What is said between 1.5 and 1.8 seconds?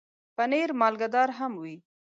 وي.